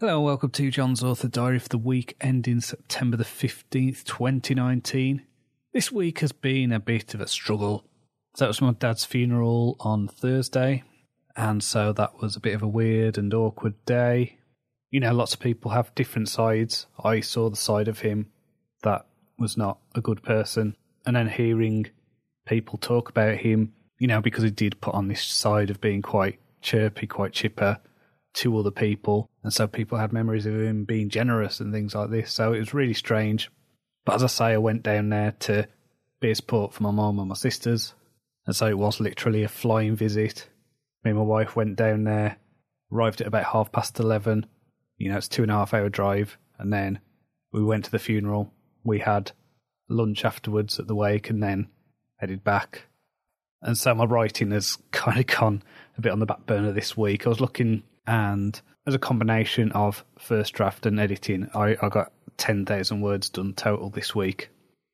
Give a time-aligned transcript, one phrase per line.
[0.00, 5.22] Hello welcome to John's Author Diary for the week ending September the 15th, 2019.
[5.72, 7.84] This week has been a bit of a struggle.
[8.36, 10.84] So it was my dad's funeral on Thursday,
[11.34, 14.38] and so that was a bit of a weird and awkward day.
[14.92, 16.86] You know, lots of people have different sides.
[17.02, 18.30] I saw the side of him
[18.84, 19.04] that
[19.36, 21.88] was not a good person, and then hearing
[22.46, 26.02] people talk about him, you know, because he did put on this side of being
[26.02, 27.80] quite chirpy, quite chipper
[28.38, 29.30] to other people.
[29.42, 32.32] And so people had memories of him being generous and things like this.
[32.32, 33.50] So it was really strange.
[34.04, 35.66] But as I say, I went down there to
[36.20, 37.94] be a support for my mum and my sisters.
[38.46, 40.48] And so it was literally a flying visit.
[41.04, 42.36] Me and my wife went down there,
[42.92, 44.46] arrived at about half past 11.
[44.98, 46.38] You know, it's two and a half hour drive.
[46.58, 47.00] And then
[47.52, 48.52] we went to the funeral.
[48.84, 49.32] We had
[49.88, 51.68] lunch afterwards at the wake and then
[52.18, 52.84] headed back.
[53.62, 55.64] And so my writing has kind of gone
[55.98, 57.26] a bit on the back burner this week.
[57.26, 62.10] I was looking and as a combination of first draft and editing, I, I got
[62.38, 64.48] 10,000 words done total this week.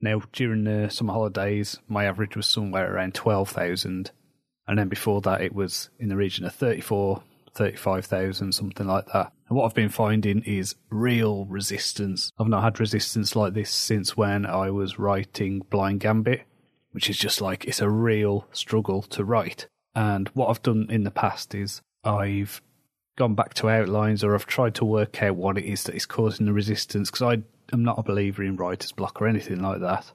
[0.00, 4.10] Now, during the summer holidays, my average was somewhere around 12,000.
[4.66, 7.22] And then before that, it was in the region of 34,
[7.54, 9.32] 35,000, something like that.
[9.48, 12.32] And what I've been finding is real resistance.
[12.40, 16.42] I've not had resistance like this since when I was writing Blind Gambit,
[16.90, 19.68] which is just like, it's a real struggle to write.
[19.96, 22.60] And what I've done in the past is I've
[23.16, 26.04] gone back to outlines or I've tried to work out what it is that is
[26.04, 29.80] causing the resistance because I am not a believer in writer's block or anything like
[29.80, 30.12] that.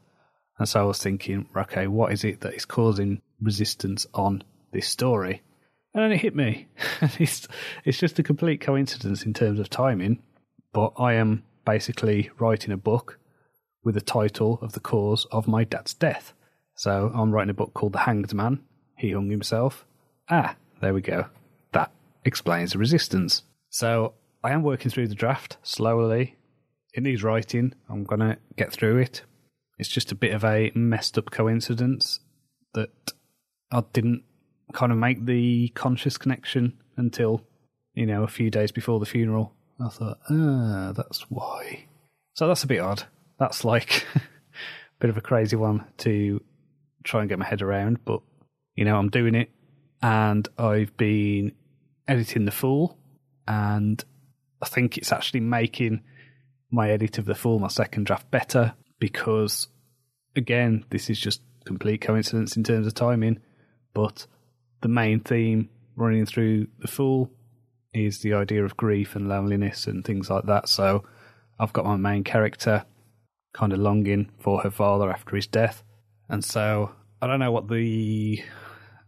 [0.59, 4.87] And so I was thinking, okay, what is it that is causing resistance on this
[4.87, 5.41] story?
[5.95, 6.67] And then it hit me.
[7.19, 7.47] it's,
[7.83, 10.21] it's just a complete coincidence in terms of timing,
[10.73, 13.17] but I am basically writing a book
[13.83, 16.35] with the title of the cause of my dad's death.
[16.75, 18.63] So I'm writing a book called The Hanged Man.
[19.02, 19.88] He hung himself.
[20.30, 21.25] Ah, there we go
[21.71, 21.91] That
[22.23, 23.41] explains the resistance.
[23.71, 26.36] So I am working through the draft slowly.
[26.93, 27.73] It needs writing.
[27.89, 29.23] I'm going to get through it.
[29.80, 32.20] It's just a bit of a messed up coincidence
[32.76, 32.92] that
[33.71, 34.21] I didn't
[34.71, 37.42] kind of make the conscious connection until,
[37.95, 39.55] you know, a few days before the funeral.
[39.83, 41.86] I thought, ah, that's why.
[42.36, 43.05] So that's a bit odd.
[43.39, 44.21] That's like a
[44.99, 46.39] bit of a crazy one to
[47.03, 48.21] try and get my head around, but,
[48.76, 49.49] you know, I'm doing it
[50.02, 51.54] and I've been
[52.08, 52.98] editing The Fool,
[53.48, 54.04] and
[54.61, 56.02] I think it's actually making
[56.71, 59.67] my edit of The Fool, my second draft, better because,
[60.36, 63.39] again, this is just complete coincidence in terms of timing,
[63.93, 64.26] but
[64.82, 67.32] the main theme running through The Fool
[67.93, 70.70] is the idea of grief and loneliness and things like that.
[70.70, 71.03] So
[71.59, 72.86] I've got my main character
[73.53, 75.83] kind of longing for her father after his death.
[76.30, 78.43] And so I don't know what the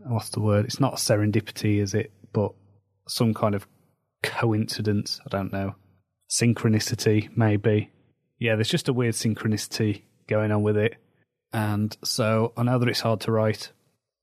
[0.06, 0.66] what's the word?
[0.66, 2.12] It's not serendipity, is it?
[2.32, 2.54] But
[3.08, 3.68] some kind of
[4.22, 5.20] coincidence.
[5.26, 5.76] I don't know.
[6.30, 7.92] Synchronicity, maybe.
[8.40, 10.96] Yeah, there's just a weird synchronicity going on with it.
[11.52, 13.72] And so I know that it's hard to write.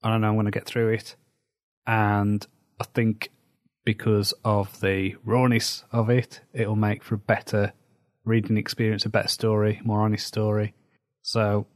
[0.03, 1.17] I don't know I'm going to get through it.
[1.87, 2.47] And
[2.81, 3.31] I think
[3.85, 7.73] because of the rawness of it, it'll make for a better
[8.25, 10.75] reading experience, a better story, more honest story.
[11.23, 11.67] So,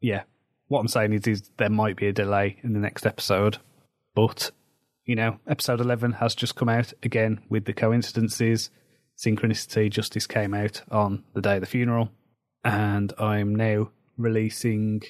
[0.00, 0.22] yeah,
[0.68, 3.58] what I'm saying is, is there might be a delay in the next episode,
[4.14, 4.50] but
[5.04, 8.70] you know, episode 11 has just come out again with the coincidences.
[9.18, 12.10] Synchronicity Justice came out on the day of the funeral,
[12.64, 15.02] and I'm now releasing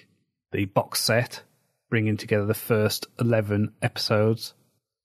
[0.50, 1.42] the box set,
[1.90, 4.54] bringing together the first 11 episodes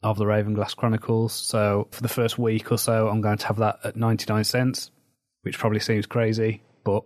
[0.03, 1.33] of the Ravenglass Chronicles.
[1.33, 4.91] So for the first week or so, I'm going to have that at 99 cents,
[5.41, 7.03] which probably seems crazy, but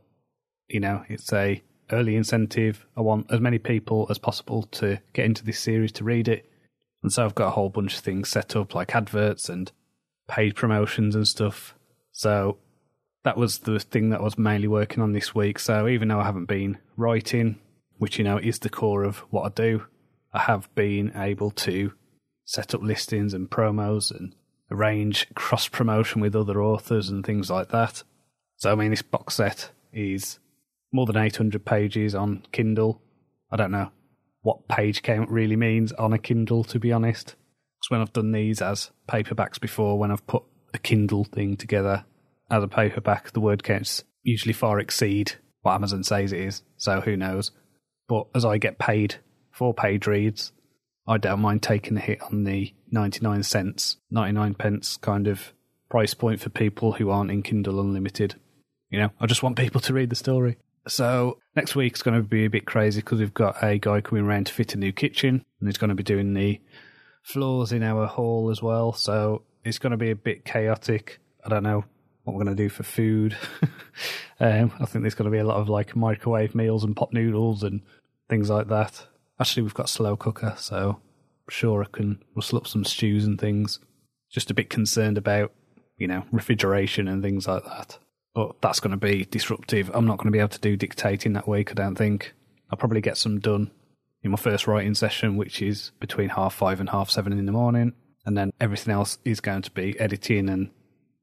[0.67, 2.85] you know, it's a early incentive.
[2.95, 6.51] I want as many people as possible to get into this series to read it
[7.03, 9.71] and so I've got a whole bunch of things set up, like adverts and
[10.27, 11.75] paid promotions and stuff.
[12.11, 12.57] So
[13.23, 15.59] that was the thing that I was mainly working on this week.
[15.59, 17.59] So even though I haven't been writing,
[17.97, 19.85] which you know is the core of what I do,
[20.33, 21.93] I have been able to
[22.45, 24.35] set up listings and promos and
[24.69, 28.03] arrange cross promotion with other authors and things like that.
[28.57, 30.39] So I mean, this box set is
[30.91, 33.01] more than 800 pages on Kindle.
[33.51, 33.91] I don't know
[34.41, 37.35] what page count really means on a Kindle, to be honest.
[37.77, 40.43] Because when I've done these as paperbacks before, when I've put
[40.73, 42.05] a Kindle thing together
[42.49, 46.63] as a paperback, the word counts usually far exceed what Amazon says it is.
[46.77, 47.51] So who knows?
[48.07, 49.15] But as I get paid
[49.51, 50.51] for page reads,
[51.07, 55.53] I don't mind taking a hit on the 99 cents, 99 pence kind of
[55.89, 58.35] price point for people who aren't in Kindle Unlimited.
[58.89, 60.57] You know, I just want people to read the story.
[60.87, 64.25] So next week's going to be a bit crazy because we've got a guy coming
[64.25, 66.59] around to fit a new kitchen, and he's going to be doing the
[67.21, 68.93] floors in our hall as well.
[68.93, 71.19] So it's going to be a bit chaotic.
[71.45, 71.85] I don't know
[72.23, 73.37] what we're going to do for food.
[74.39, 77.13] um, I think there's going to be a lot of like microwave meals and pot
[77.13, 77.81] noodles and
[78.29, 79.05] things like that.
[79.39, 83.25] Actually, we've got a slow cooker, so I'm sure I can rustle up some stews
[83.25, 83.79] and things.
[84.29, 85.51] Just a bit concerned about,
[85.97, 87.97] you know, refrigeration and things like that.
[88.33, 89.91] But that's going to be disruptive.
[89.93, 92.33] I'm not going to be able to do dictating that week, I don't think.
[92.69, 93.71] I'll probably get some done
[94.23, 97.51] in my first writing session, which is between half five and half seven in the
[97.51, 97.93] morning.
[98.25, 100.69] And then everything else is going to be editing and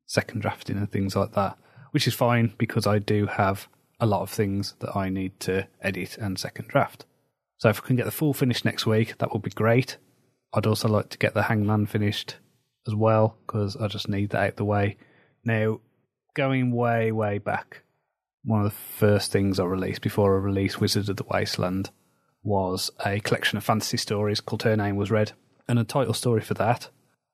[0.07, 1.57] second drafting and things like that,
[1.93, 3.69] which is fine because I do have
[4.01, 7.05] a lot of things that I need to edit and second draft.
[7.59, 9.97] So if I can get the full finish next week, that would be great.
[10.53, 12.37] I'd also like to get the Hangman finished
[12.87, 14.97] as well because I just need that out the way.
[15.45, 15.81] Now,
[16.35, 17.83] going way, way back,
[18.45, 21.91] one of the first things I released before I released Wizards of the Wasteland
[22.43, 25.33] was a collection of fantasy stories called Her Name Was Red.
[25.69, 26.89] And the title story for that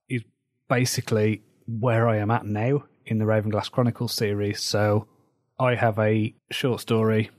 [0.09, 0.23] is
[0.69, 4.63] basically where I am at now in the Ravenglass Chronicles series.
[4.63, 5.07] So
[5.59, 7.31] I have a short story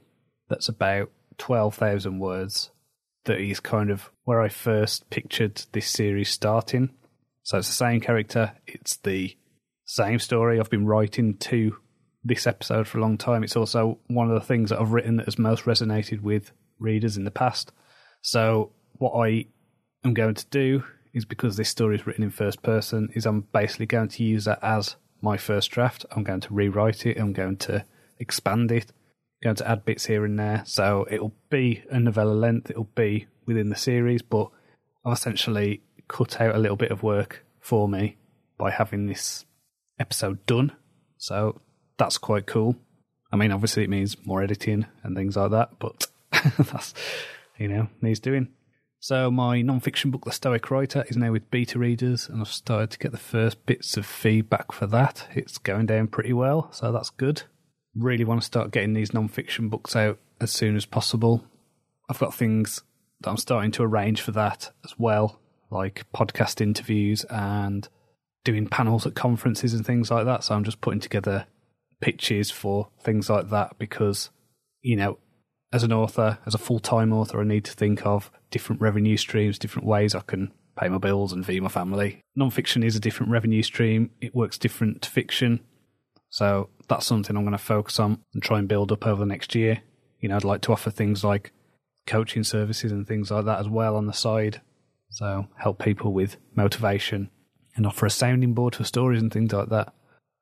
[0.48, 2.72] that's about 12,000 words
[3.26, 6.92] that is kind of where I first pictured this series starting.
[7.44, 9.36] So it's the same character, it's the
[9.86, 11.78] same story I've been writing to
[12.24, 13.44] this episode for a long time.
[13.44, 17.18] It's also one of the things that I've written that has most resonated with readers
[17.18, 17.72] in the past.
[18.22, 19.46] So what I
[20.04, 20.84] am going to do
[21.14, 24.46] is because this story is written in first person, is I'm basically going to use
[24.46, 26.06] that as my first draft.
[26.12, 27.20] I'm going to rewrite it.
[27.20, 27.86] I'm going to
[28.20, 28.92] expand it.
[29.44, 30.64] I'm going to add bits here and there.
[30.66, 32.72] So it'll be a novella length.
[32.72, 34.50] It'll be within the series, but
[35.06, 38.18] I've essentially cut out a little bit of work for me
[38.58, 39.46] by having this
[40.00, 40.72] episode done.
[41.18, 41.62] So
[41.98, 42.76] that's quite cool.
[43.32, 46.08] I mean, obviously it means more editing and things like that, but
[46.58, 46.94] that's
[47.58, 48.50] you know needs doing.
[49.00, 52.90] So my non-fiction book, The Stoic Writer, is now with beta readers, and I've started
[52.92, 55.28] to get the first bits of feedback for that.
[55.36, 57.44] It's going down pretty well, so that's good.
[57.96, 61.44] Really want to start getting these non-fiction books out as soon as possible.
[62.10, 62.82] I've got things
[63.22, 65.40] that I'm starting to arrange for that as well,
[65.70, 67.88] like podcast interviews and
[68.46, 70.46] doing panels at conferences and things like that.
[70.46, 71.48] So I'm just putting together
[72.00, 74.30] pitches for things like that because,
[74.82, 75.18] you know,
[75.74, 79.18] as an author, as a full time author, I need to think of different revenue
[79.18, 82.22] streams, different ways I can pay my bills and feed my family.
[82.36, 84.12] Non-fiction is a different revenue stream.
[84.22, 85.62] It works different to fiction.
[86.30, 89.26] So that's something I'm going to focus on and try and build up over the
[89.26, 89.82] next year.
[90.20, 91.52] You know, I'd like to offer things like
[92.06, 94.62] coaching services and things like that as well on the side.
[95.10, 97.30] So help people with motivation
[97.76, 99.94] and offer a sounding board for stories and things like that.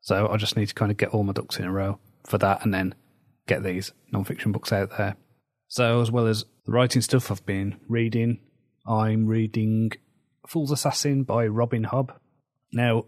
[0.02, 2.38] So I just need to kind of get all my ducks in a row for
[2.40, 2.96] that and then
[3.48, 5.16] get these non-fiction books out there.
[5.68, 8.40] So, as well as the writing stuff I've been reading,
[8.86, 9.92] I'm reading
[10.48, 12.16] Fool's Assassin by Robin Hobb.
[12.72, 13.06] Now,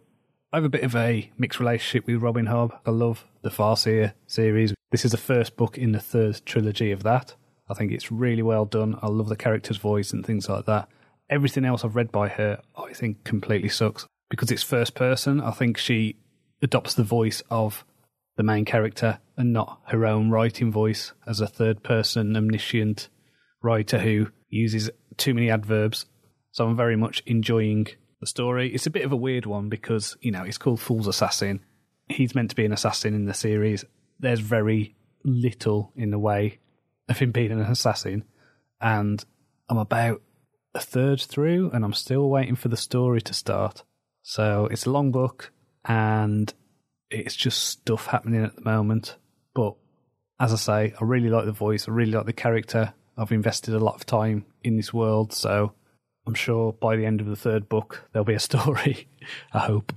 [0.52, 2.80] I have a bit of a mixed relationship with Robin Hobb.
[2.86, 4.74] I love the Farseer series.
[4.92, 7.36] This is the first book in the third trilogy of that.
[7.70, 8.98] I think it's really well done.
[9.02, 10.88] I love the character's voice and things like that.
[11.30, 14.08] Everything else I've read by her, I think completely sucks.
[14.36, 16.18] Because it's first person, I think she
[16.62, 17.86] adopts the voice of
[18.36, 23.08] the main character and not her own writing voice as a third person omniscient
[23.64, 26.06] writer who uses too many adverbs.
[26.52, 27.88] So I'm very much enjoying
[28.20, 28.74] the story.
[28.76, 31.62] It's a bit of a weird one because, you know, it's called Fool's Assassin.
[32.10, 33.86] He's meant to be an assassin in the series.
[34.20, 36.60] There's very little in the way
[37.08, 38.26] of him being an assassin.
[38.82, 39.24] And
[39.70, 40.22] I'm about
[40.74, 43.84] a third through and I'm still waiting for the story to start.
[44.28, 45.52] So it's a long book
[45.86, 46.52] and
[47.12, 49.18] it's just stuff happening at the moment.
[49.54, 49.76] But
[50.40, 51.88] as I say, I really like the voice.
[51.88, 52.92] I really like the character.
[53.16, 55.74] I've invested a lot of time in this world, so
[56.26, 59.08] I'm sure by the end of the third book there'll be a story.
[59.54, 59.94] I hope.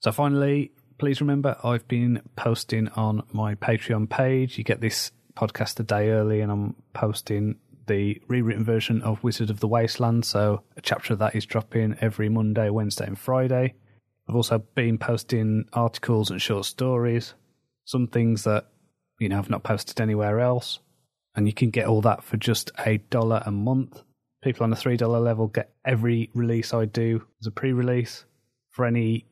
[0.00, 4.56] So finally, please remember I've been posting on my Patreon page.
[4.56, 9.50] You get this podcast a day early, and I'm posting the rewritten version of Wizard
[9.50, 10.24] of the Wasteland.
[10.24, 13.74] So a chapter of that is dropping every Monday, Wednesday, and Friday.
[14.28, 17.34] I've also been posting articles and short stories,
[17.84, 18.66] some things that,
[19.20, 20.80] you know, I've not posted anywhere else.
[21.34, 24.02] And you can get all that for just a dollar a month.
[24.42, 28.24] People on the $3 level get every release I do as a pre release
[28.70, 29.26] for any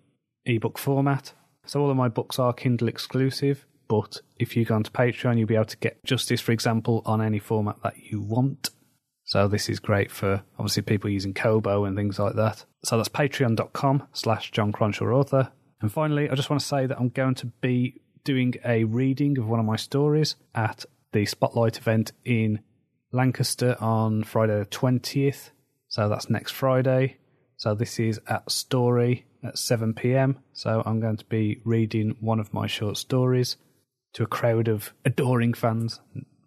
[0.44, 1.32] ebook format.
[1.66, 5.46] So all of my books are Kindle exclusive, but if you go onto Patreon, you'll
[5.46, 8.70] be able to get Justice, for example, on any format that you want.
[9.24, 12.64] So this is great for obviously people using Kobo and things like that.
[12.84, 15.50] So that's patreon.com slash John Cronshaw author.
[15.80, 19.38] And finally, I just want to say that I'm going to be doing a reading
[19.38, 22.60] of one of my stories at the Spotlight event in
[23.12, 25.50] Lancaster on Friday the 20th.
[25.88, 27.18] So that's next Friday.
[27.56, 30.38] So this is at Storey at 7 pm.
[30.52, 33.56] So I'm going to be reading one of my short stories
[34.14, 36.00] to a crowd of adoring fans.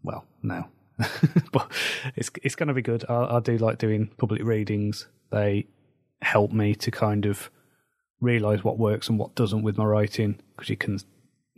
[0.04, 0.68] Well, no.
[1.52, 1.72] but
[2.16, 3.06] it's it's going to be good.
[3.08, 5.08] I, I do like doing public readings.
[5.32, 5.68] They
[6.22, 7.52] help me to kind of
[8.20, 10.98] realize what works and what doesn't with my writing because you can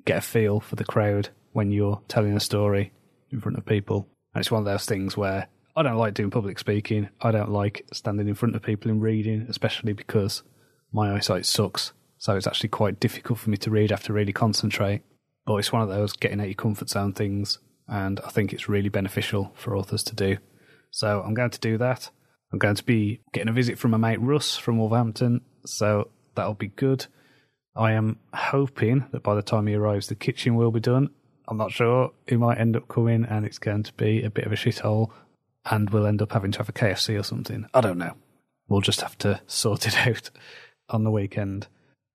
[0.05, 2.91] get a feel for the crowd when you're telling a story
[3.31, 4.07] in front of people.
[4.33, 7.09] And it's one of those things where I don't like doing public speaking.
[7.21, 10.43] I don't like standing in front of people and reading, especially because
[10.91, 11.93] my eyesight sucks.
[12.17, 13.91] So it's actually quite difficult for me to read.
[13.91, 15.01] I have to really concentrate.
[15.49, 17.57] But it's one of those getting out your comfort zone things.
[17.87, 20.37] And I think it's really beneficial for authors to do.
[20.91, 22.11] So I'm going to do that.
[22.53, 25.41] I'm going to be getting a visit from my mate Russ from Wolverhampton.
[25.65, 27.07] So that'll be good.
[27.75, 31.09] I am hoping that by the time he arrives, the kitchen will be done.
[31.47, 32.11] I'm not sure.
[32.27, 35.09] He might end up coming and it's going to be a bit of a shithole
[35.65, 37.65] and we'll end up having to have a KFC or something.
[37.73, 38.13] I don't know.
[38.67, 40.29] We'll just have to sort it out
[40.89, 41.65] on the weekend.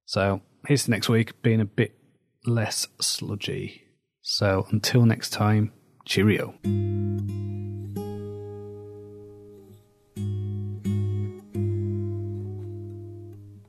[0.07, 1.97] So here's the next week being a bit
[2.47, 3.83] less sludgy.
[4.23, 5.73] So until next time,
[6.05, 6.55] cheerio.